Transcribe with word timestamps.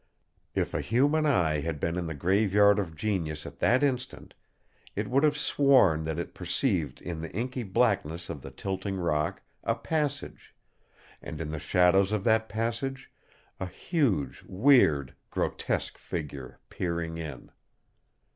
If 0.55 0.73
a 0.73 0.81
human 0.81 1.27
eye 1.27 1.59
had 1.59 1.79
been 1.79 1.95
in 1.95 2.07
the 2.07 2.15
Graveyard 2.15 2.79
of 2.79 2.95
Genius 2.95 3.45
at 3.45 3.59
that 3.59 3.83
instant 3.83 4.33
it 4.95 5.07
would 5.07 5.23
have 5.23 5.37
sworn 5.37 6.05
that 6.05 6.17
it 6.17 6.33
perceived 6.33 7.03
in 7.03 7.21
the 7.21 7.31
inky 7.33 7.61
blackness 7.61 8.27
of 8.27 8.41
the 8.41 8.49
tilting 8.49 8.97
rock 8.97 9.43
a 9.63 9.75
passage, 9.75 10.55
and 11.21 11.39
in 11.39 11.51
the 11.51 11.59
shadows 11.59 12.11
of 12.11 12.23
that 12.23 12.49
passage 12.49 13.11
a 13.59 13.67
huge, 13.67 14.41
weird, 14.47 15.13
grotesque 15.29 15.99
figure 15.99 16.57
peering 16.71 17.19
in. 17.19 17.51